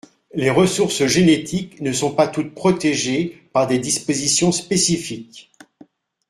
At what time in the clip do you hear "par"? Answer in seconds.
3.53-3.67